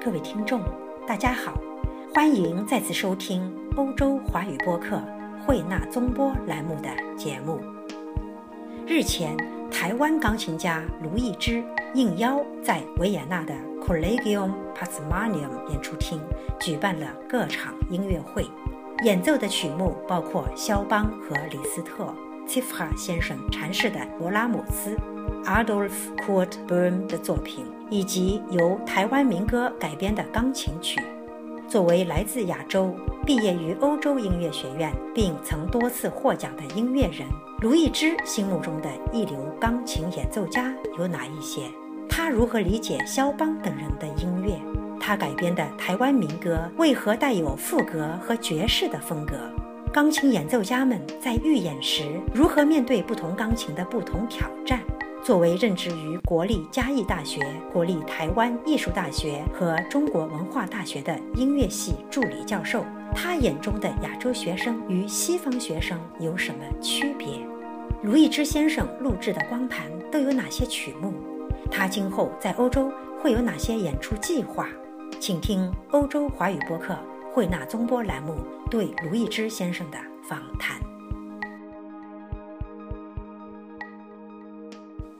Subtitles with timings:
[0.00, 0.62] 各位听众，
[1.08, 1.60] 大家好，
[2.14, 5.02] 欢迎再次收听欧洲华语播客
[5.44, 7.60] 慧纳综播栏目的节目。
[8.86, 9.36] 日前，
[9.72, 11.64] 台湾钢琴家卢易之
[11.94, 13.52] 应邀在维也纳的
[13.84, 16.20] Collegium Parsmanium 演出厅
[16.60, 18.46] 举办了各场音乐会，
[19.02, 22.14] 演奏的曲目包括肖邦和李斯特、
[22.46, 24.96] 契夫哈先生阐释的勃拉姆斯。
[25.44, 31.00] Adolf Kurt Böhm 的作品，以及由台湾民歌改编的钢琴曲。
[31.68, 32.94] 作为来自亚洲、
[33.26, 37.28] 毕业于欧洲音乐学院，并曾多次获奖的音乐人，
[37.60, 41.62] 卢易之心目中的一流钢琴演奏家有哪一些？
[42.08, 44.54] 他如何理解肖邦等人的音乐？
[44.98, 49.36] 他改编的台湾民歌为何带有赋格和爵士的风格？
[49.92, 54.80] 钢琴演奏家们在预演时如何面对不同钢琴的不同挑战？
[55.28, 57.38] 作为任职于国立嘉义大学、
[57.70, 62.82] 国立台湾艺术大学和中国文化大学的音乐系助理教授，
[63.14, 67.46] 他眼中的亚洲学生与西方学生有什么区别？
[68.02, 71.12] 卢易之先生录制的光盘都有哪些曲目？
[71.70, 74.66] 他今后在欧洲会有哪些演出计划？
[75.20, 76.96] 请听欧洲华语播客
[77.34, 78.38] 慧纳综播栏目
[78.70, 80.80] 对卢易之先生的访谈。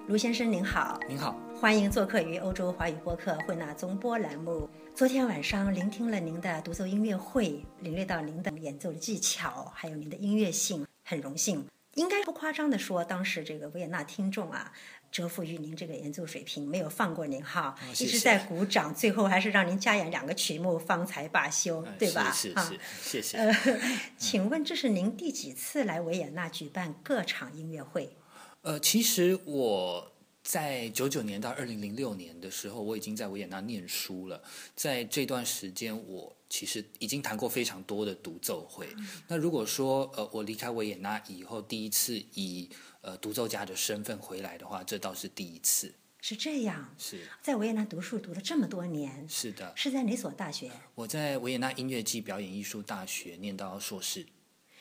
[0.09, 4.67] 卢先生您好，您好，欢迎做客于欧洲华语播客慧纳综播栏目。
[4.95, 11.63] 昨天晚上聆听了您的独奏音乐会，领略到您的演奏的技巧，还有您的音乐性，很荣幸。
[11.93, 14.73] 应该不夸张的说，当时这个维也纳听众啊，
[15.13, 22.33] 折服于您这个演奏水平，没有放过您哈，一直在鼓掌，最后还是让您加演两个曲目，方才罢休，对吧？
[22.33, 23.37] 是是，谢谢。
[23.37, 23.55] 呃，
[24.17, 28.17] 请问这是您第几次来维也纳举办各场音乐会？
[28.63, 34.43] 呃，其实我在九九年到二零零六年的时候，我已经在维也纳念书了。
[34.75, 38.89] 在这段时间，我其实已经弹过非常多的独奏会。
[39.27, 42.69] 那如果说呃，我离开维也纳以后，第一次以
[43.01, 45.95] 呃独奏家的身份回来的话，这倒是第一次。
[46.21, 49.25] 是这样，是在维也纳读书读了这么多年。
[49.29, 50.71] 是的，是在哪所大学？
[50.97, 54.27] 我在维也纳音乐暨表演艺术大学念到硕士。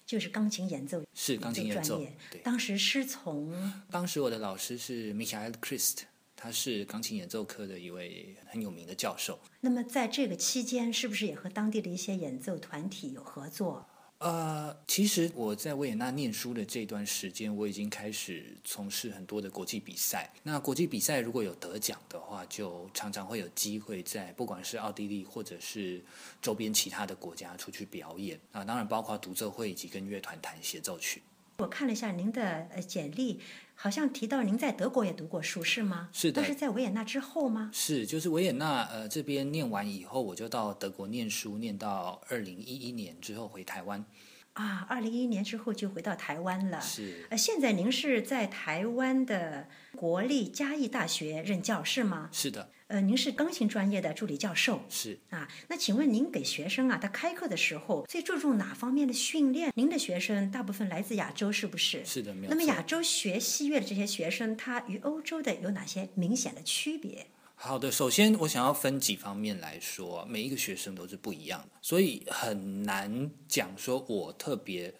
[0.07, 2.01] 就是钢琴演奏是钢琴演奏，
[2.31, 2.39] 对。
[2.41, 6.03] 当时师从当时我的老师是 Michael Christ，
[6.33, 9.37] 他是钢琴演奏科的一位很有名的教授。
[9.59, 13.85] 那么在这个期间，是不是也和当地的一些演奏团体有合作？
[14.19, 20.33] 呃，其实我在维也纳念书的这段时间，我已经开始从事很多的国际比赛。
[20.41, 26.03] 那国际比赛如果有得奖的话，就常常会有机会在不管是奥地利或者是
[26.41, 28.63] 周边其他的国家出去表演啊。
[28.63, 31.21] 当然包括独奏会以及跟乐团弹协奏曲。
[31.59, 33.39] 我看了一下您的呃简历。
[33.79, 36.09] 好像提到您在德国也读过书是吗？
[36.11, 37.69] 是的，但是在维也纳之后吗？
[37.71, 44.03] 是，就是维也纳呃这边念完以后，我就到德国念书，念到二零一一年之后回台湾。
[44.57, 46.81] 啊，二零一一年之后就回到台湾了。
[46.81, 47.27] 是。
[47.29, 52.29] 呃，现在您是在台湾的国立嘉义大学任教是吗？
[52.31, 52.71] 是的。
[52.87, 54.81] 呃，您是钢琴专业的助理教授。
[54.89, 55.19] 是。
[55.29, 59.71] 啊，那请问您给学生啊，他开课的时候最注重哪方面的训练？
[59.75, 62.03] 您的学生大部分来自亚洲，是不是？
[62.03, 62.49] 是的，没有。
[62.49, 67.27] 那么亚洲学西乐的这些学生，他与欧洲的有哪些明显的区别？
[67.59, 74.93] 好的，首先我想要分几方面来说，每一个学生都是不一样的，所以很难讲说我特别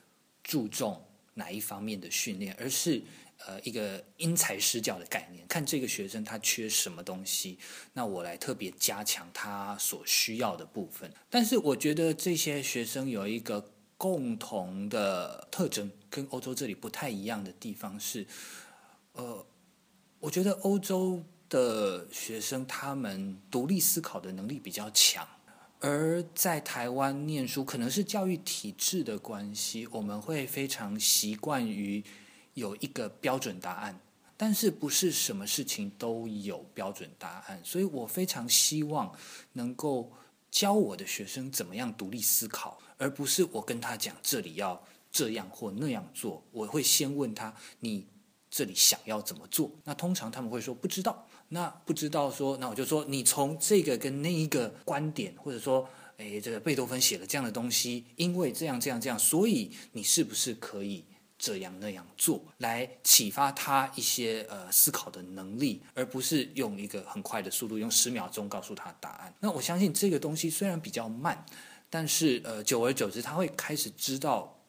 [0.44, 3.00] 注重哪一方面的训练，而是
[3.46, 7.60] 呃一个因材施教的概念，看这个学生他缺什么东西，
[7.94, 11.14] 那我来特别加强他所需要的部分。
[11.30, 18.26] 但是我觉得这些学生有一个共同的特征，跟欧洲这里不太一样的地方是，
[19.12, 19.46] 呃，
[20.22, 21.24] 我觉得欧洲。
[21.50, 25.28] 的学生，他们独立思考的能力比较强，
[25.80, 32.04] 而在台湾念书，可能是教育体制的关系，我们会非常习惯于
[32.54, 34.00] 有一个标准答案，
[34.36, 39.14] 但是不是什么事情都有标准答案，所以我非常希望
[39.54, 40.12] 能够
[40.50, 48.08] 教我的学生怎么样独立思考，而不是我跟他讲这里要这样或那样做，我会先问他你
[48.50, 51.27] 这里想要怎么做，那通常他们会说不知道。
[51.50, 61.06] 那不知道说，那我就说，你从这个跟那一个观点，或者说，哎，这个贝多芬写了这样的东西，因为这样这样这样，所以你是不是可以
[61.38, 69.34] 这样那样做，来启发他一些呃思考的能力，而不是用一个很快的速度，用十秒钟告诉他答案。
[69.40, 71.46] 那我相信这个东西虽然比较慢，
[71.90, 74.60] 但是呃，久而久之，他会开始知道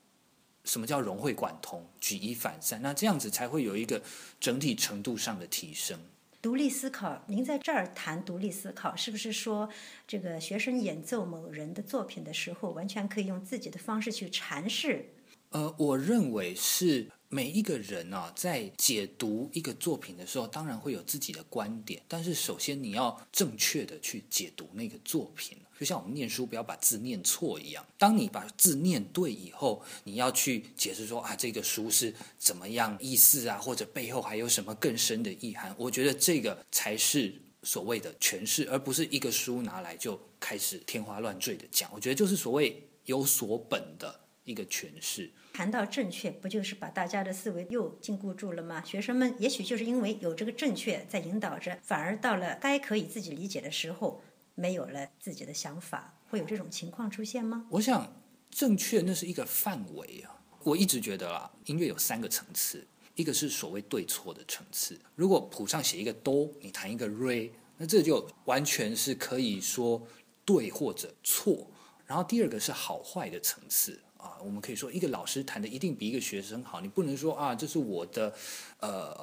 [0.63, 4.01] 什么叫融会贯通、举一反三，那这样子才会有一个
[4.39, 5.99] 整体程度上的提升。
[6.41, 9.69] 独立思考，您在这儿谈独立思考，是不是说
[10.07, 15.11] 这个学生演奏某人的作品的时候，完全可以用自己的方式去阐释？
[15.51, 17.09] 呃，我认为是。
[17.31, 22.03] 每一个人啊，在解读一个作品的时候，当然会有自己的观点。
[22.09, 27.87] 但是，首先你要正确的去解读那个作品，就像我们念书不要把字念错一样。
[27.97, 35.73] 当你把字念对以后，你要去解释说啊，这个书是怎么样意思啊，或者背后还有什么更深的意涵。
[35.79, 37.33] 我觉得这个才是
[37.63, 41.89] 所谓的诠释，而不是一个书拿来就开始天花乱坠的讲。
[41.95, 45.31] 我觉得就是所谓有所本的一个诠释。
[45.53, 48.81] 谈到正确，不就是把大家的思维又禁锢住了吗？
[48.85, 54.23] 学生们也许就是因为有这个正确在引导着，反而到了该可以自己理解的时候，
[54.59, 57.65] 没有了自己的想法，会有这种情况出现吗？
[57.71, 58.13] 我想，
[58.51, 60.35] 正确那是一个范围啊。
[60.65, 62.85] 我一直觉得啦，音乐有三个层次，
[63.15, 64.99] 一个是所谓对错的层次。
[65.15, 70.05] 如果谱上写一个哆，你弹一个瑞，那这就完全是可以说
[70.45, 71.65] 对或者错。
[72.05, 74.01] 然后第二个是好坏的层次。
[74.17, 78.35] 啊，我们可以说一个老师弹的一定比一个学生好，你不能说啊，这是我的，
[78.81, 79.15] 呃，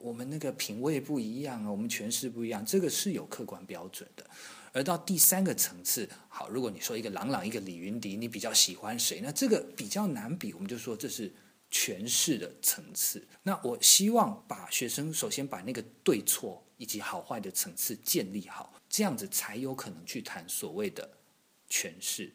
[0.00, 4.24] 我们那个品味不一样啊，我们诠释不一样，这个是有客观标准的。
[4.74, 9.20] 而到第三个层次，好，如果你说一个郎朗，一个李云迪，你比较喜欢谁？
[9.22, 11.32] 那这个比较难比，我们就说这是
[11.70, 13.24] 诠释的层次。
[13.44, 21.08] 那我希望把学生首先把那个对错以及好坏的层次建立好，这样子才有可能去谈所谓的
[21.70, 22.34] 诠释。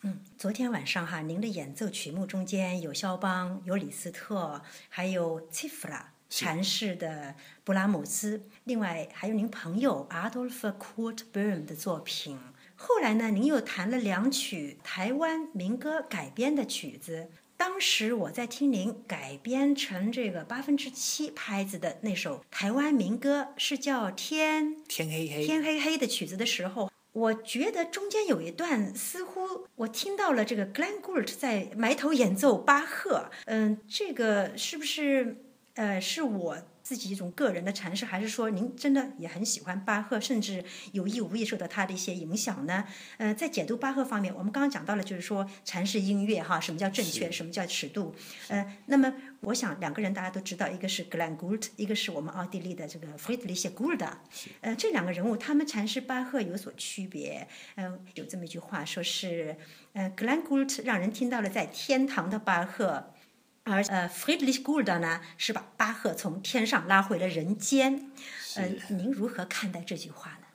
[0.00, 7.34] 嗯，昨天晚上哈，您的演奏曲目中间有肖邦，有李斯特，还有契夫拉阐释的
[7.64, 12.38] 布拉姆斯，另外还有您朋友 Adolf Kurt Böhm 的作品。
[12.76, 17.30] 后来呢，您又弹了两曲台湾民歌改编的曲子。
[17.56, 26.90] 当时我在听您改编成这个八分之七拍子的那首台湾民歌，是叫《天天黑黑天黑黑》的曲子的时候。
[27.12, 33.30] 我觉得中间有一段，似乎我听到了这个 Glenn Gould 在埋头演奏巴赫。
[33.46, 35.44] 嗯，这个是不是
[35.80, 36.58] 呃是我？
[36.82, 42.84] 自己一种个人的阐释，还是说您真的也很喜欢巴赫，甚至有意无意受到他的一些影响呢？
[43.18, 48.12] 呃，在解读巴赫方面，我们刚刚讲到了，就是说阐释音乐哈，什么叫正确，什么叫尺度？
[48.48, 54.10] 呃，那么我想两个人大家都知道，一个是 Glenn Gould，一个是我们奥地利的这个 Friedrich Gould。
[54.62, 57.46] 呃，这两个人物他们阐释巴赫有所区别。
[57.76, 59.56] 嗯，有这么一句话，说是
[59.92, 63.12] 呃，Glenn Gould 让人听到了在天堂的巴赫。
[63.64, 68.10] 而呃，Friedrich Gould 呢，是把巴赫从天上拉回了人间。
[68.56, 70.46] 呃，您如何看待这句话呢？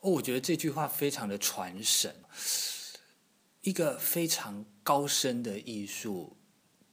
[0.00, 2.14] 哦，我觉得这句话非常的传神。
[3.62, 6.36] 一个非常高深的艺术，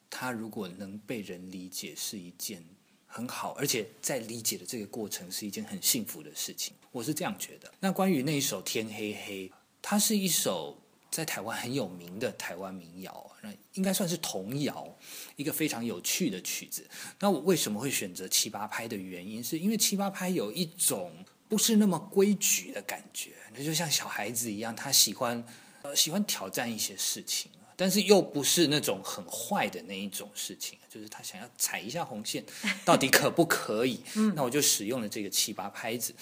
[0.09, 2.63] 它如果能被人理解，是一件
[3.05, 6.73] 很好，而且在理解的这个过程是一件很幸福的事情。
[6.91, 7.71] 我是这样觉得。
[7.79, 9.49] 那关于那一首《天黑黑》，
[9.81, 10.81] 它是一首。
[11.11, 14.87] 在台湾很有名的台湾民谣，那应该算是童谣，
[15.35, 16.87] 一个非常有趣的曲子。
[17.19, 21.11] 那我为什么会选择七八拍的原因，是因为七八拍有一种
[21.47, 25.43] 不是那么规矩的感觉，那就像小孩子一样，他喜欢
[25.81, 32.45] 呃喜欢挑战一些事情，但是又不是那种很坏的那一种事情，就是他想要踩一下红线，
[32.85, 33.99] 到底可不可以？
[34.35, 36.13] 那我就使用了这个七八拍子。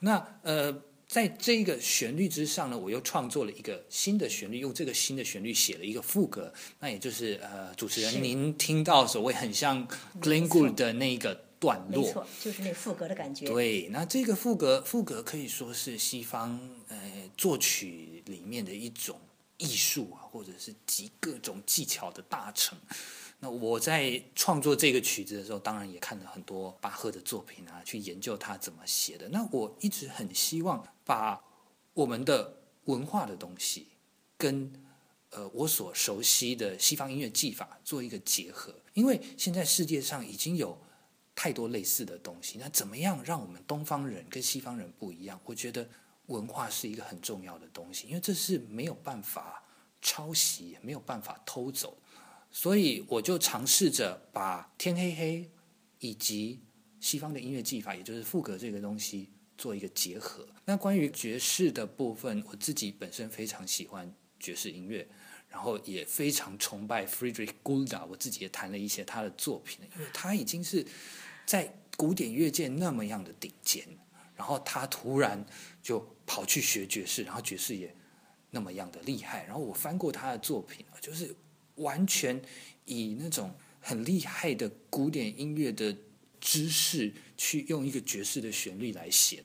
[0.00, 0.82] 那呃。
[1.14, 9.86] 在这个旋律之上呢，我又创作了一个新的旋律，用这个新的旋律写了一个副歌，那也就是呃，主持人您听到所谓很像
[10.20, 13.46] Glenn Gould 的那个段落，没错，就是那副歌的感觉。
[13.46, 16.58] 对，那这个副歌，副歌可以说是西方
[16.88, 16.98] 呃
[17.36, 19.20] 作曲里面的一种
[19.58, 22.76] 艺术啊，或者是集各种技巧的大成。
[23.44, 29.28] 那我在创作这个曲子的时候，当然也看了很多巴赫的作品啊，去研究他怎么写的。
[29.28, 31.44] 那我一直很希望把
[31.92, 33.88] 我们的文化的东西
[34.38, 34.72] 跟
[35.28, 40.80] 呃我所熟悉的西方音乐技法做一个结合，因为现在世界上已经有
[41.34, 42.56] 太多类似的东西。
[42.58, 45.38] 那怎么样让我们东方人跟西方人不一样？
[45.44, 45.86] 我觉得
[46.28, 49.62] 文化是一个很重要的东西，因为这是没有办法
[50.00, 51.94] 抄袭，也没有办法偷走。
[52.56, 55.50] 所以我就尝试着把天黑黑
[55.98, 56.60] 以及
[57.00, 60.46] 西方的音乐技法，也就是副歌这个东西做一个结合。
[60.64, 65.04] 那关于爵士的部分，我自己本身非常喜欢爵士音乐，
[65.48, 68.06] 然后也非常崇拜 Friedrich Gould。
[68.06, 70.86] 我自己也弹了一些他的作品，因为他已经是
[71.44, 73.84] 在古典乐界那么样的顶尖，
[74.36, 75.44] 然后他突然
[75.82, 77.92] 就跑去学爵士，然后爵士也
[78.50, 79.44] 那么样的厉害。
[79.44, 81.34] 然后我翻过他的作品就是。
[81.76, 82.40] 完全
[82.84, 85.96] 以那种很厉害的古典音乐的
[86.40, 89.44] 知识去用一个爵士的旋律来写。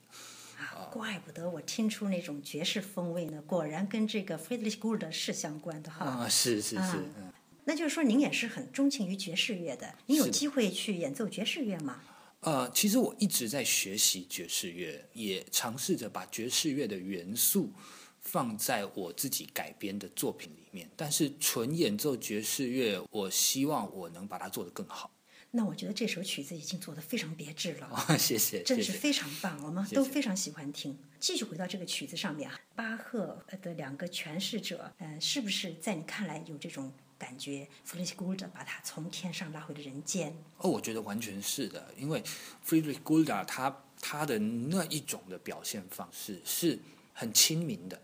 [0.58, 6.04] 啊，怪不得我听出那种爵士风味呢，果然跟这个 Friedrich Gulda 是相关的哈。
[6.04, 7.32] 啊，是是是，嗯，
[7.64, 12.02] 那就是说您也是很钟情于爵士乐的，您有机会去演奏爵士乐吗？
[12.40, 17.72] 呃，其实我一直在学习爵士乐，也尝试着把爵士乐的元素
[18.20, 20.90] 放在我自己改编的作品里面。
[20.96, 25.10] 但是纯演奏爵士乐，我希望我能把它做得更好。
[25.52, 30.96] 那我觉得这首曲子已经做得非常别致了，哦谢谢，真的是非常棒，我们都非常喜欢听。
[31.18, 40.32] 继续回到这个曲子上面啊，巴赫的两个诠释者，呃，是不是在你看来有这种感觉 e d r i c h Gulda 把他从天上拉回了人间？
[40.58, 42.22] 哦，我觉得完全是的，因为
[42.64, 46.78] Friedrich Gulda 他他的那一种的表现方式是
[47.12, 48.00] 很亲民的。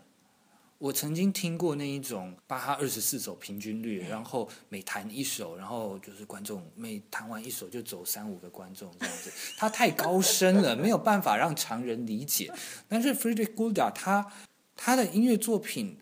[0.79, 12.51] 我曾经听过那一种巴哈二十四首平均律，然后每弹一首，然后就是观众每弹完一首就走三五个观众这样子，他太高深了， 没有办法让常人理解。
[12.87, 14.31] 但是 Friedrich Gulda 他
[14.75, 15.97] 他的音乐作品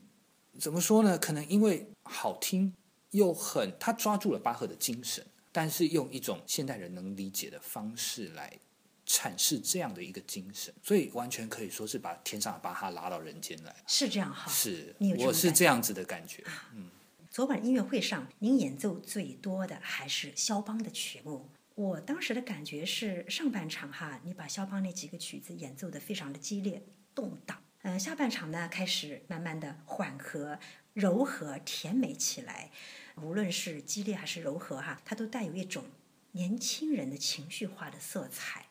[0.59, 1.17] 怎么说呢？
[1.17, 2.73] 可能因为好听
[3.11, 8.59] 又很，他抓住了巴赫的精神，但是用一种现代人能理解的方式来。
[9.05, 14.51] 阐释这样的一个精神，所以完全可以说是把天上的巴哈拉到人间来，是这样哈？
[14.51, 16.43] 是，我是这样子的感觉。
[16.73, 16.89] 嗯，
[17.29, 21.49] 昨晚音乐会上，您演奏最多的还是肖邦的曲目。
[21.75, 26.81] 我当时的感觉是，上半场哈，你把肖邦那几个曲子演奏的非常的激烈
[27.13, 30.57] 动荡，嗯，下半场呢开始慢慢的缓和、
[30.93, 32.71] 柔和、甜美起来。
[33.17, 35.83] 无论是激烈还是柔和哈，它都带有一种
[36.31, 38.64] 年轻人的情绪化的色彩。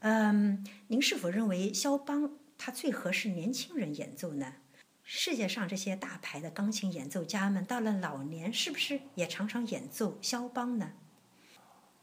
[0.00, 4.54] 嗯，您是否认为肖邦他最合适年轻人演奏呢？
[5.02, 10.92] 世界上这些大牌的钢琴演奏家们到了老年，是不是也常常演奏肖邦呢？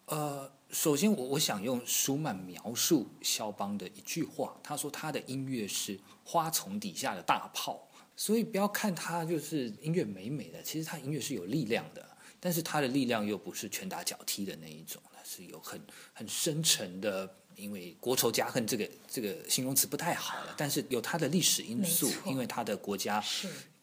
[0.05, 12.07] 呃，首先我我想用舒曼描述肖邦的一句话，他说他的音乐是花丛底下的大炮，所以不要看他就是音乐美美的，其实他音乐是有力量的，
[12.39, 15.81] 但是他的力量又不是拳打脚踢的那一种，是有很
[16.13, 17.37] 很深沉的。
[17.55, 23.23] 因为国仇家恨这个这个形容词不太好了，但是有它的历史因素，因为他的国家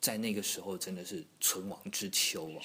[0.01, 2.63] 在那个时候真的是存亡之秋啊，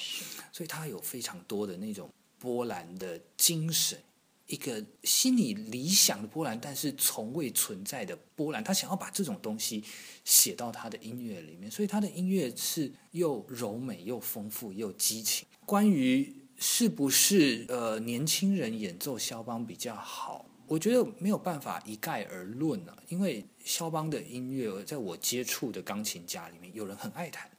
[0.51, 4.00] 所以他有非常多的那种波兰的精神，
[4.48, 9.83] 一个心里理想的波兰，但是从未存在的波兰，他想要把这种东西
[10.24, 15.48] 写到他的音乐里面，所以他的音乐是又柔美又丰富又激情。
[15.65, 20.45] 关于是不是呃年轻人演奏肖邦比较好？
[20.65, 27.50] 我觉得没有办法一概而论啊，因为肖邦的音乐，在我接触的钢琴家里面，有人很爱弹，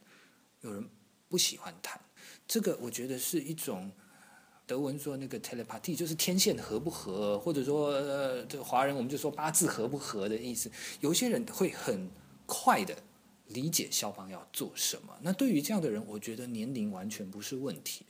[0.63, 0.89] 有人
[1.29, 2.01] 不喜欢弹。
[2.49, 3.91] 这个我觉得是一种
[4.67, 7.93] 德文说那个 telepathy，就是天线合不合，或者说，
[8.47, 10.71] 这华人我们就说八字合不合的意思。
[11.01, 12.11] 有些人会很
[12.47, 12.97] 快的
[13.49, 15.17] 理解肖邦要做什么。
[15.21, 18.05] 那对于这样的人，我觉得年龄完全不是问题。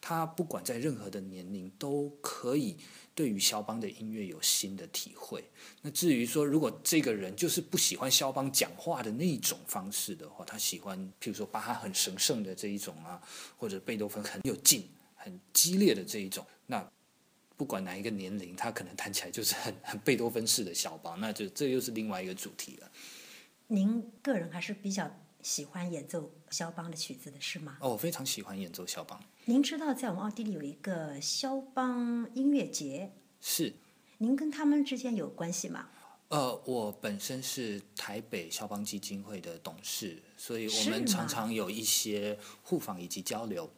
[0.00, 2.76] 他不管在任何的年龄都可以。
[3.14, 5.44] 对于肖邦的音乐有新的体会。
[5.82, 13.20] 那至于说，如果这个人就是不喜欢肖邦讲话的那一种方式的话，他喜欢，譬如说巴哈很神圣的这一种啊，
[13.56, 16.86] 或者贝多芬很有劲、很激烈的这一种，那
[17.56, 22.90] 不管哪一个年龄，他可能弹起来就是很很贝多芬式的肖邦，那就这又是另外一个主题了。
[23.68, 25.10] 您个人还是比较。
[25.42, 27.78] 喜欢演奏肖邦的曲子的是吗？
[27.80, 29.20] 哦，我非常喜欢演奏肖邦。
[29.44, 33.12] 您知道，在我们奥地利有一个肖邦音乐节。
[33.40, 33.74] 是。
[34.18, 35.88] 您跟他们之间有关系吗？
[36.28, 43.68] 呃，我本身是台北肖邦基金会的董事，所以我们常常有一些互访以及交流。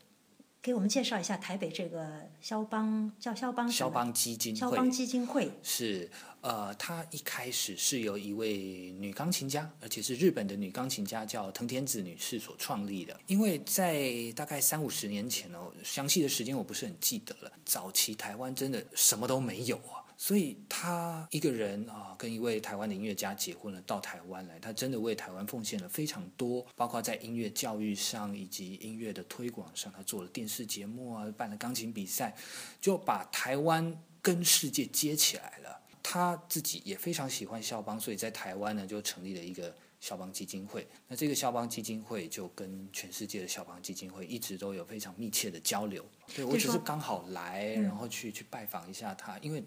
[0.62, 4.60] 给我们介绍一下台北这个肖邦叫肖邦肖邦基金会。
[4.60, 6.08] 肖邦基金会是。
[6.42, 13.16] 呃，他一开始是由一位女钢琴家，而且是日本的女钢琴家，叫藤田子女士所创立的。
[13.28, 17.52] 因为在大概三五十年前哦，详细的时间我不是很记得了。
[17.64, 32.36] 早期台湾真的什么都没有啊，所以他一个人啊，跟一位台湾的音乐家结婚了，到台湾来，他真的为台湾奉献了非常多，包括在音乐教育上以及音乐的推广上，他做了电视节目啊，办了钢琴比赛，
[32.80, 35.80] 就把台湾跟世界接起来了。
[36.02, 40.86] 他自己也非常喜欢肖邦，所以在台湾呢就成立了一个肖邦基金会。
[41.06, 46.04] 那这个肖邦基金会就跟全世界的肖邦基金会一直都有非常密切的交流。
[46.34, 49.62] 对我只是刚好来，然后去去拜访一下他，因为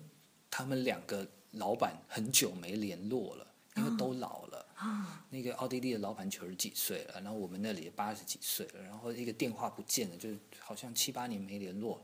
[0.57, 3.45] 他们两个老板很久没联络了，
[3.75, 4.65] 因为都老了。
[5.29, 12.01] 那个奥地利的老板九十几岁了，然后我们那里八十几岁了，然后一个电话不见了，就是好像七八年没联络。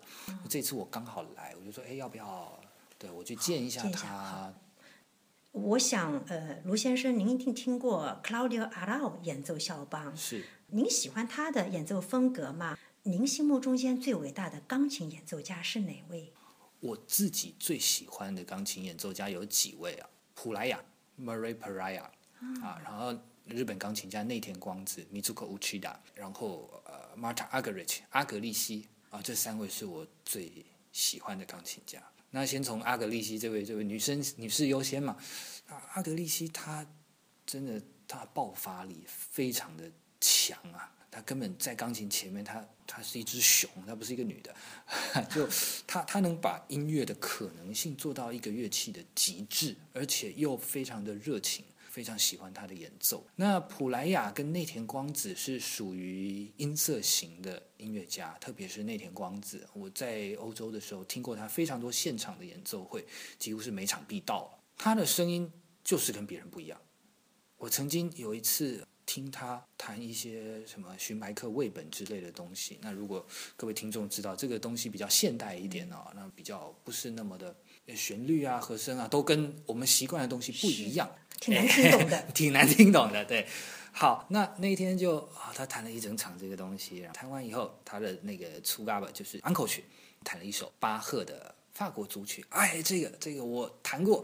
[0.49, 2.59] 这次我刚好来，我就说，哎，要不要？
[2.97, 4.53] 对我去见一下见一下他。
[5.53, 12.77] 我想，呃，卢先生，您一定听过 Claudio Arau 演奏肖邦，是您喜欢他的演奏风格吗？
[13.03, 16.33] 您心目中间最伟大的钢琴演奏家是哪位？
[16.81, 20.09] 我自己最喜欢的钢琴演奏家有几位啊？
[20.33, 20.83] 普莱雅
[21.19, 22.03] （Murray Puraya）
[22.61, 32.01] 啊，然后日本钢琴家内田光子 （Mitsuko Uchida），然后呃，Marta Argerich 阿格利西啊，这三位是我最喜欢的钢琴家。
[32.31, 35.15] 那先从阿格利西这位这位女生女士优先嘛。
[35.67, 36.85] 啊，阿格利西她
[37.45, 44.55] 真的她爆发力非常的强啊，他根本在钢琴前面，他他是一只熊，他不是一个女的，
[45.29, 45.47] 就
[45.85, 51.65] 他他能把音乐的可能性做到一个乐器的极致，而且又非常的热情。
[51.91, 53.21] 非常喜欢他的演奏。
[53.35, 63.05] 那普莱雅跟内田光子是属于音色型的音乐家，特别是内田光子，我在欧洲的时候听过他非常多现场的演奏会，
[63.37, 64.57] 几乎是每场必到。
[64.77, 65.51] 他的声音
[65.83, 66.79] 就是跟别人不一样。
[67.57, 72.77] 我曾经有一次听他弹一些什么寻白克魏本之类的东西。
[72.81, 77.55] 那如果各位听众知道这个东西比较现代一点哦，那比较不是那么的
[77.95, 81.09] 旋律啊、和声啊，都跟我们习惯的东西不一样。
[81.39, 83.25] 挺难听懂的， 挺难听懂的。
[83.25, 83.47] 对，
[83.91, 89.83] 好，那那天就啊，他弹了一整场这个东西，然后弹完以后，他的那个粗嘎巴就是安口曲，
[90.23, 92.45] 弹了一首巴赫的法国组曲。
[92.49, 94.23] 哎，这个这个我弹过，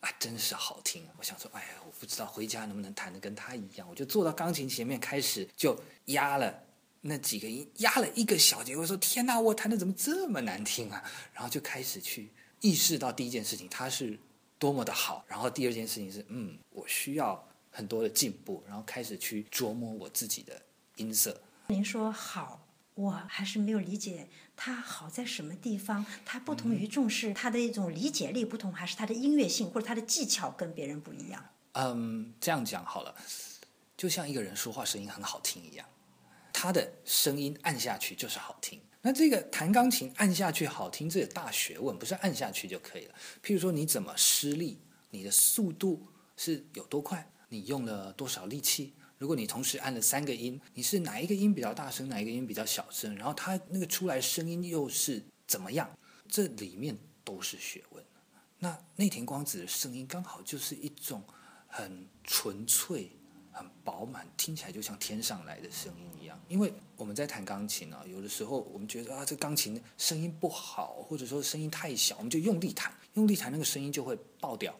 [0.00, 1.06] 啊，真是好听。
[1.18, 3.88] 我想说，哎呀，我不知道回家能不能弹的跟他一样。
[3.88, 6.62] 我就坐到钢琴前面，开始就压了
[7.00, 8.76] 那几个音，压了一个小节。
[8.76, 11.02] 我说天哪，我弹的怎么这么难听啊？
[11.32, 14.18] 然后就开始去意识到第一件事情，他是。
[14.58, 20.58] 多么的好，然后第二件事情是，嗯，我需要很多的进步，然后开始去琢磨我自己的
[20.96, 21.38] 音色。
[21.66, 24.26] 您说好，我还是没有理解
[24.56, 26.04] 它好在什么地方？
[26.24, 31.44] 它不同于重视它的一种理解力不同，还是它的音乐性或者它的技巧跟别人不一样？
[31.72, 33.14] 嗯，这样讲好了，
[33.96, 35.86] 就像一个人说话声音很好听一样，
[36.52, 38.80] 他的声音按下去就是好听。
[39.02, 43.14] 那这个弹钢琴按下去好听，这个大学问不是按下去就可以了。
[43.42, 48.94] 譬如说你怎么施力，你的速度是有多快，你用了多少力气。
[49.18, 55.90] 如果你同时按了三个音，你是哪一个音比较大声，哪一个音比较小声，然后它那个出来声音又是怎么样？
[56.28, 58.04] 这里面都是学问。
[58.58, 61.22] 那内田光子的声音刚好就是一种
[61.66, 63.10] 很纯粹。
[63.58, 66.38] 很饱满，听起来就像天上来的声音一样。
[66.46, 74.78] 因为我们在弹钢琴啊，有的时候我们觉得啊，这钢琴声音不好，或者说声音太小，我们就用力弹，用力弹那个声音就会爆掉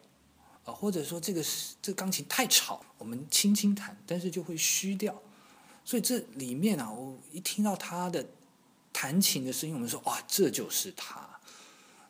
[0.67, 0.73] 啊。
[0.73, 1.43] 或者说这个
[1.81, 5.19] 这钢琴太吵，我们轻轻弹，但是就会虚掉。
[5.83, 8.27] 所以这里面啊，我一听到他的
[8.91, 11.39] 弹琴的声音，我们说哇，这就是他，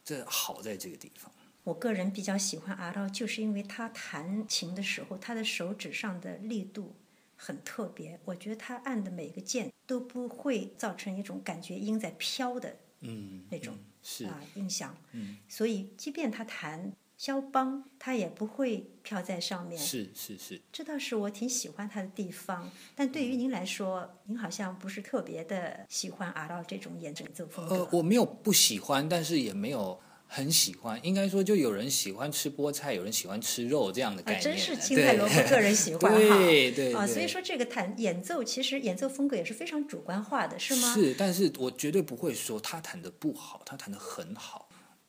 [0.04, 1.32] 这好在这个地方。
[1.64, 6.96] 我个人比较喜欢阿道，就是因为他弹琴的时候，他的手指上的力度
[7.36, 8.18] 很特别。
[8.24, 14.96] 我觉得他按的每个键都不会造成一种感觉音在飘的，嗯，那种是啊印象。
[15.12, 19.82] 嗯，所以即便他弹肖邦，他也不会飘在上面。
[19.82, 22.72] 是是是，这倒是我挺喜欢他的地方。
[22.96, 27.76] 但对于您来说，您好像不是特别的喜欢阿道这种演奏风格。
[27.76, 30.00] 呃，我没有不喜欢，但是也没有。
[30.30, 34.44] 很喜欢，应该说就有人喜欢吃菠菜，有人喜欢吃肉这样的概念。
[34.44, 36.38] 真是青菜萝卜个人喜欢 哈。
[36.40, 40.94] 对对啊，所以说这个弹演奏其实演奏风格也是非常主观化的，是吗？
[40.94, 44.68] 是，但是我绝对不会说他弹的不好，他弹的很好。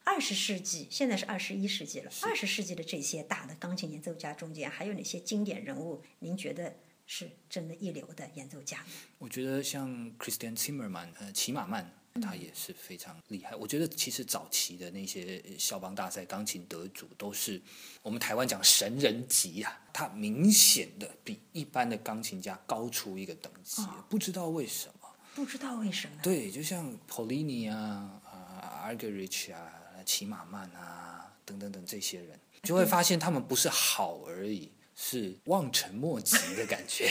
[0.08, 2.10] 二十世纪，现在是二十一世纪了。
[2.22, 6.02] 二十世纪的这些大的钢琴演奏家中间，还有哪些经典人物？
[6.20, 6.74] 您觉得
[7.06, 8.82] 是真的一流的演奏家？
[9.18, 11.92] 我觉得像 Christian Zimmermann，呃，齐马曼。
[12.20, 13.54] 他也是非常厉害。
[13.54, 17.62] 我觉得其实早期的那些肖邦大赛钢琴得主都是
[18.02, 25.08] 我们台湾讲神人级啊，他明显的比一般的钢琴家高出一个等级，不知道为什么。
[25.36, 26.16] 不知道为什么。
[26.20, 29.72] 对，就像 Polini 啊、啊 Argerich 啊、
[30.08, 37.10] 齐马慢啊等等等这些人，就会发现他们不是好而已，是望尘莫及的感觉。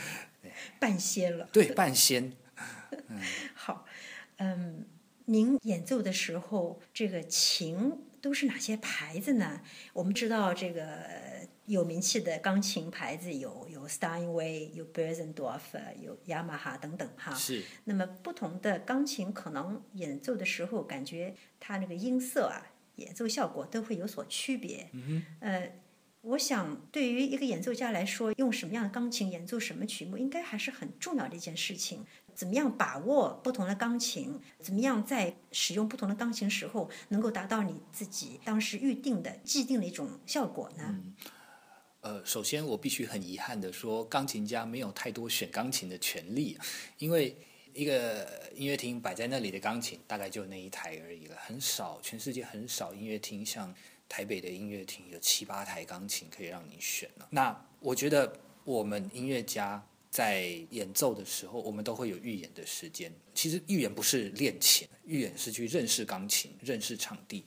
[0.78, 1.48] 半仙了。
[1.50, 2.36] 对，半仙。
[3.08, 3.22] 嗯，
[3.56, 3.86] 好。
[4.36, 4.84] 嗯，
[5.24, 9.62] 您演奏的时候，这个琴都是哪些牌子呢？
[9.94, 11.08] 我们知道这个
[11.66, 15.60] 有名气的钢琴牌子有有 Steinway、有 Bösendorf、
[16.00, 17.34] 有雅马哈等等哈。
[17.34, 17.62] 是。
[17.84, 24.88] 那么不同的钢琴可能演奏的时候，感觉它那个音色啊，演奏效果都会有所区别。
[24.92, 25.72] 嗯呃，
[26.22, 32.04] 我想，对于一个演奏家来说，用什么样的钢琴演奏什么曲目，应该还是很重要的一件事情。
[32.34, 34.38] 怎么样把握不同的钢琴？
[34.60, 41.00] 怎么样在使用不同的钢琴时候，能够达到你自己当时预定的既定的一种效果呢？
[42.00, 46.56] 呃，首先我必须很遗憾的说，钢琴家没有太多选钢琴的权利，
[46.98, 47.36] 因为
[47.72, 53.74] 一个音乐厅摆在那里的钢琴大概就那一台而已了，很少，全世界很少音乐厅像
[54.08, 57.28] 台北的音乐厅有七八台钢琴可以让你选了。
[57.30, 59.84] 那我觉得我们音乐家。
[60.08, 63.12] 在演奏的时候，我们都会有预演的时间。
[63.34, 67.44] 其实预演不是练琴，预演是去认识钢琴、认识场地。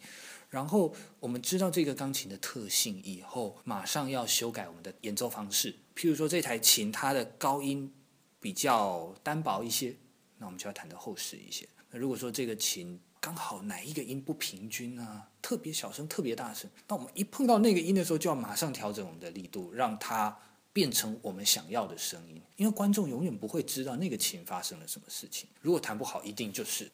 [0.49, 5.73] 然后我们知道这个钢琴的特性以后，马上要修改我们的演奏方式。
[5.95, 7.93] 譬如说，这台琴它的高音
[8.39, 9.95] 比较单薄一些，
[10.37, 11.67] 那我们就要弹得厚实一些。
[11.91, 20.37] 那如果说这个琴刚好哪一个音不平均啊，特别小声、特别大声，那我们一碰到那个音的时候，就要马上调整我们的力度，让它。
[20.71, 25.49] 变成我们想要的声音，因为观众永远不会知道那个琴发生了什么事情。
[25.61, 26.89] 如果弹不好，一定就是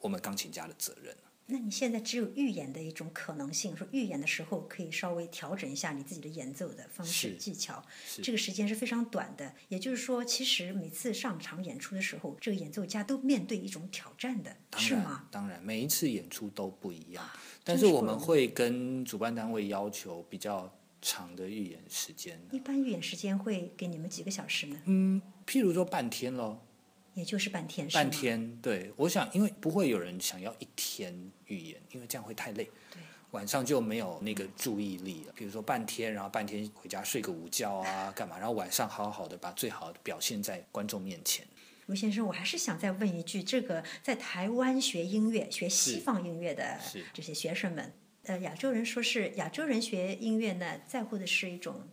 [0.00, 1.16] 我们钢琴家的责任
[1.52, 7.84] 那你现在只有预演的一种可能性，说预演的时候可以稍微调整一下你自己的演奏的方式技巧。
[8.22, 15.28] 这个时间是非常短的，也就是说，其实每次上场演出的时候，这个演奏家都面对一种挑战的，是吗？
[15.30, 17.22] 当然，每一次演出都不一样，
[17.62, 20.72] 但是我们会跟主办单位要求比较。
[21.04, 24.80] 长的预演时间，一般预演时间会给你们几个小时呢？
[24.84, 26.64] 嗯，譬如说半天咯，
[27.14, 35.32] 也就是半天，半天，对，我想，因为不会有人想要一天预言，因为这样会太累，对，晚上就没有那个注意力了。
[35.36, 38.38] 比如说半天，然后半天回家睡个午觉啊，干嘛？
[38.38, 41.46] 然后晚上好好的把最好的表现在观众面前。
[41.86, 46.78] 卢先生，我还是想再问一句，这个在台湾学音乐、学西方音乐的
[47.12, 47.92] 这些学生们。
[48.24, 51.88] 呃，亚洲人说是亚洲人学音乐呢，在乎的是一种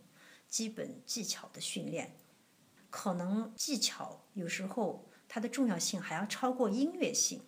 [0.48, 2.14] 基本技巧的训练，
[2.88, 7.40] 可能技巧有时候它的重要性还要超过音乐性。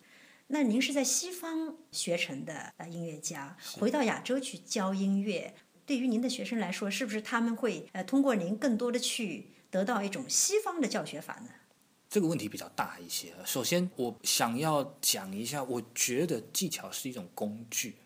[0.47, 5.53] 那您是在西方学成的呃音乐家，回到亚洲去教音乐，
[5.85, 11.49] 对于您的学生来说，是不是他们会呃通过您更多的去得到一种西方的教学法呢？
[12.09, 13.33] 这个问题比较大一些。
[13.45, 17.97] 首先，我想要讲一下，我觉得技巧是一种工具。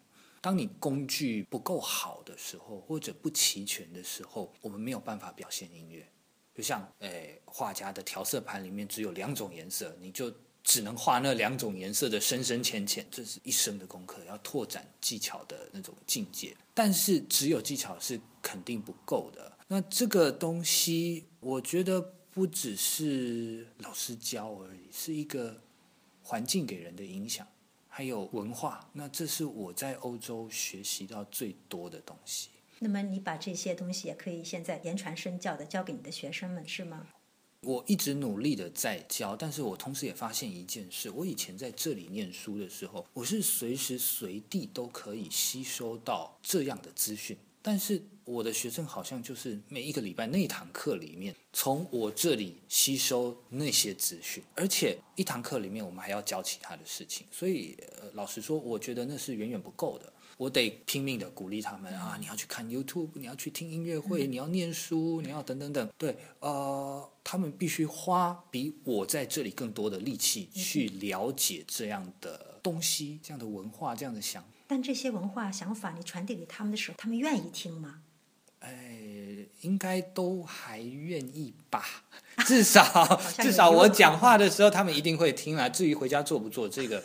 [0.41, 6.07] 当你工具不够好的时候，或者不齐全的时候，我们没有办法表现音乐。
[6.57, 16.57] 就像，诶，画家的调色盘里面只有两种颜色，你就只能画那两种颜色的深深浅浅，这是一生的功课，要拓展技巧的那种境界。
[16.73, 19.55] 但是，只有技巧是肯定不够的。
[19.67, 25.61] 那这个东西，我觉得不只是老师教而已，是一个
[26.23, 27.47] 环境给人的影响。
[27.87, 32.49] 还有文化，那这是我在欧洲学习到最多的东西。
[32.79, 37.07] 那么你把这些东西也可以现在言传身教的教给你的学生们，是吗？
[37.61, 47.35] 我一直努力的在教，但是我同时也发现一件事：我以前在这里念书的时候，我是随时随地都可以吸收到这样的资讯。
[47.63, 60.13] 但是我的学生好像就是每一个礼拜那一堂课里面，从我这里吸收那些资讯，而且一堂课里面我们还要教其他的事情，所以呃，老实说，我觉得那是远远不够的。
[60.37, 65.89] 我得拼命的鼓励他们啊，你要去看 YouTube，你要去听音乐会，你要念书，你要等等等。
[65.97, 74.43] 对，呃，他们必须花比我在这里更多的力气去了解这样的东西、这样的文化、这样的想。
[74.67, 78.01] 但这些文化想法你传递给他们的时候，他们愿意听吗？
[78.59, 81.83] 哎，应该都还愿意吧。
[82.45, 85.67] 至少至少我讲话的时候，他们一定会听啊。
[85.67, 87.03] 至于回家做不做，这个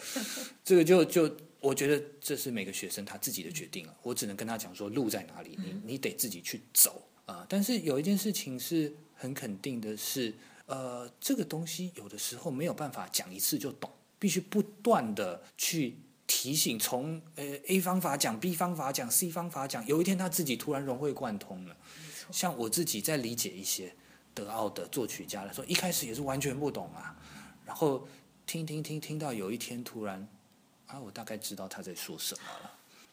[0.62, 3.96] 这个就就我觉得这是每个学生他自己的决定了。
[4.02, 7.46] 我只能跟他讲说路在哪里，你你得自己去走啊。
[7.48, 10.34] 但是有一件事情是很肯定的是，
[10.66, 15.96] 呃，这个东西有的时候没有办法讲一次就懂，必须不断的去。
[16.24, 21.76] 提醒从呃 A 方法讲 B 方法讲 C 方法讲，有一天他自己突然融会贯通了。
[22.30, 23.94] 像我自己在理解一些
[24.32, 27.14] 德奥的作曲家来说，一开始也是完全不懂啊，
[27.66, 28.08] 然后
[28.46, 30.26] 听听听听到有一天突然
[30.92, 32.70] 啊，我大概知道他在说什么了。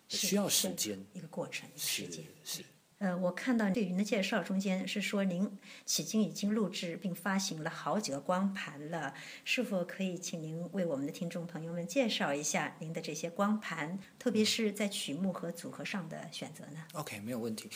[0.10, 2.62] 需要时间，一个过程，时间是。
[2.98, 5.46] 呃，我看到对您的介绍中间是说您
[5.88, 9.14] 迄今已经录制并发行了好几个光盘了，
[9.46, 17.70] 是否可以请您为我们的听众朋友们介绍一下您的这些光盘，特别是在曲目和组合上的选择呢？OK，没有问题。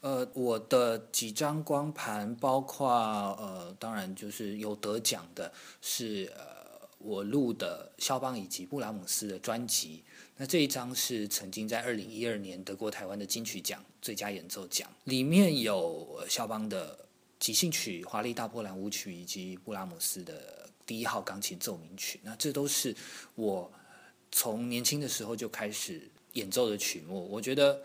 [0.00, 6.61] 呃，我的几张光盘包括呃，当然就是有得奖的，是呃
[7.02, 10.02] 我录的肖邦以及布拉姆斯的专辑。
[10.36, 17.06] 那这一张是曾经在二零一二年得过台湾的金曲奖最佳演奏奖，里面有肖邦的
[17.38, 22.20] 即兴曲、华丽大波兰舞曲以及布拉姆斯的第一号钢琴奏鸣曲。
[22.22, 22.94] 那这都是
[23.34, 23.70] 我
[24.30, 27.28] 从年轻的时候就开始演奏的曲目。
[27.30, 27.82] 我觉得。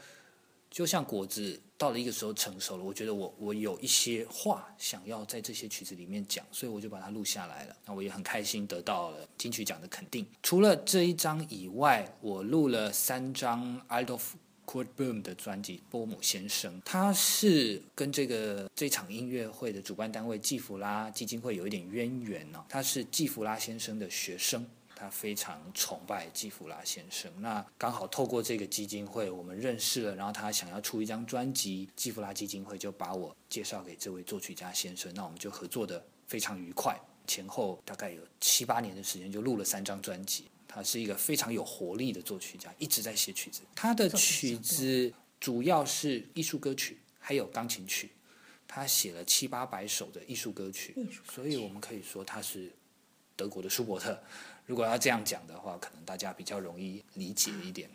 [0.69, 7.75] 就像果子到了一个时候成熟了，我觉得我我有一些话想要在这些曲子里面讲，所以我就把它录下来了。
[7.85, 10.25] 那我也很开心得到了金曲奖的肯定。
[10.41, 14.21] 除了这一张以外，我录了三张 Adolf
[14.65, 22.65] k u r t b o o m 的专辑《波姆先生》，他是跟这个这场音乐会的主办单位季弗拉基金会有一点渊源呢。
[22.67, 24.65] 他是季弗拉先生的学生。
[24.99, 40.45] 他非常崇拜基弗拉先生，那刚好透过这个基金会，我们认识了，然后他想要出一张专辑，基弗拉基金会就把我介绍给这位作曲家先生，那我们就合作的非常愉快，前后大概有七八年的时间就录了三张专辑。
[40.67, 43.61] 他是一个非常有活力的作曲家，一直在写曲子。
[43.75, 48.09] 他的曲子主要是艺术歌曲，还有钢琴曲，
[48.67, 50.95] 他写了七八百首的艺术歌曲，
[51.31, 52.71] 所以我们可以说他是
[53.35, 54.19] 德国的舒伯特。
[54.67, 57.89] 如果要这样讲的话，可能大家比较容易理解一点。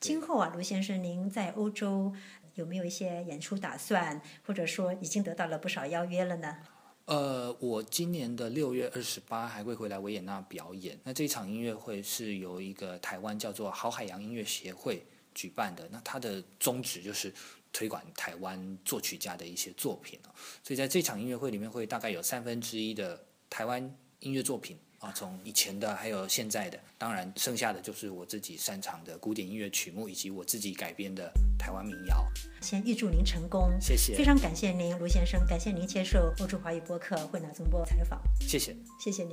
[0.00, 2.12] 今后啊，卢先生，您在欧洲
[2.54, 6.58] 有没有一些演出打算，或者说已经得到了不少邀约了呢？
[7.04, 10.98] 呃，我今年的六月二十八还会回来维也纳表演。
[11.04, 15.88] 那这场音乐会是由一个台湾叫做好海洋音乐协会举办的。
[15.92, 17.32] 那它的宗旨就是
[17.72, 20.18] 推广台湾作曲家的一些作品
[20.64, 24.76] 所以在这场音乐会里面，会大概有三分之一的台湾音乐作品。
[24.98, 32.26] 啊，从以前的还有现在的，当然剩下的就是我自己擅长的古典音乐曲目，以及我自己改编的台湾民谣。
[32.62, 34.14] 先预祝您成功，谢谢。
[34.16, 38.20] 非常感谢您，卢先生，感谢您接受欧洲华语播客惠纳中波采访。
[38.40, 39.32] 谢谢，谢谢您。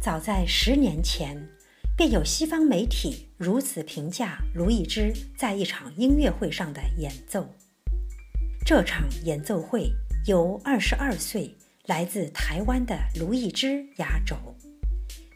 [0.00, 1.48] 早在十年前，
[1.96, 7.48] 便有西方媒体如此评价卢易之在一场音乐会上的演奏。
[8.66, 9.92] 这场演奏会
[10.26, 11.56] 由二十二岁。
[11.90, 14.36] 来自台湾的卢易之压轴，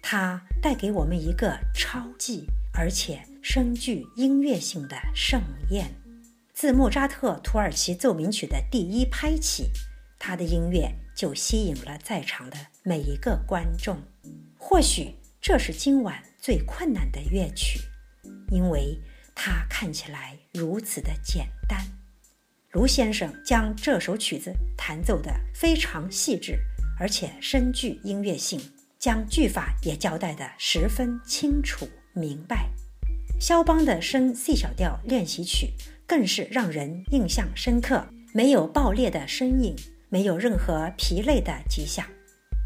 [0.00, 5.92] 他带给我们一个超级而且深具音乐性的盛宴。
[6.52, 9.72] 自莫扎特土耳其奏鸣曲的第一拍起，
[10.16, 13.98] 他的音乐就吸引了在场的每一个观众。
[14.56, 17.80] 或许这是今晚最困难的乐曲，
[18.52, 18.96] 因为
[19.34, 21.84] 它看起来如此的简单。
[22.74, 26.58] 卢先生将这首曲子弹奏得非常细致，
[26.98, 28.60] 而且深具音乐性，
[28.98, 32.68] 将句法也交代得十分清楚明白。
[33.38, 35.70] 肖邦的升 C 小调练习曲
[36.04, 39.76] 更是让人印象深刻，没有爆裂的声音，
[40.08, 42.04] 没有任何疲累的迹象。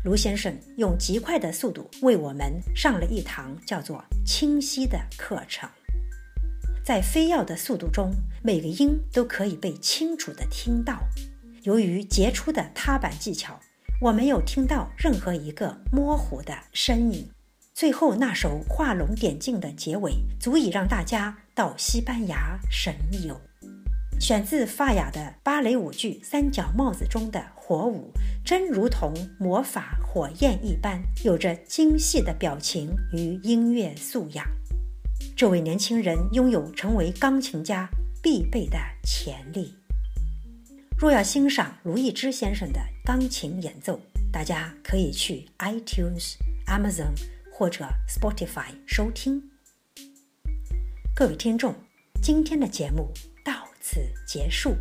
[0.05, 5.68] 卢先生用极快的速度为我们上了一堂叫做“清晰”的课程。
[6.88, 10.98] 在飞跃的速度中，每个音都可以被清楚地听到。
[11.64, 13.61] 由于杰出的踏板技巧，
[14.01, 17.29] 我没有听到任何一个模糊的声音。
[17.74, 23.38] 最后那首画龙点睛的结尾，足以让大家到西班牙神游。
[24.18, 28.11] 选自法雅的芭蕾舞剧《三角帽子》中的火舞，
[28.42, 34.46] 真如同魔法火焰一般，有着精细的表情与音乐素养。
[35.38, 37.88] 这位年轻人拥有成为钢琴家
[38.20, 39.72] 必备的潜力。
[40.98, 44.01] 若要欣赏卢易之先生的钢琴演奏，
[44.33, 46.35] 大家可以去 iTunes、
[46.66, 47.12] Amazon
[47.53, 49.40] 或者 Spotify 收听。
[51.14, 51.72] 各位听众，
[52.20, 53.12] 今天的节目
[53.44, 54.74] 到此结束，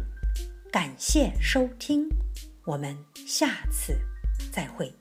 [0.72, 2.10] 感谢收听，
[2.65, 3.96] 我们下次
[4.52, 4.91] 再会。